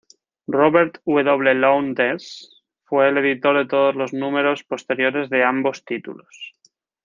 Robert 0.47 0.97
W. 1.05 1.53
Lowndes 1.53 2.63
fue 2.85 3.07
el 3.09 3.19
editor 3.19 3.55
de 3.55 3.67
todos 3.67 3.95
los 3.95 4.13
números 4.13 4.63
posteriores 4.63 5.29
de 5.29 5.43
ambos 5.43 5.85
títulos. 5.85 6.55